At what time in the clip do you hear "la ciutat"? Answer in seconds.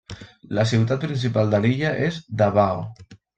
0.59-1.03